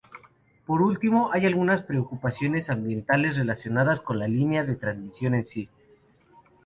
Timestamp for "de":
4.63-4.75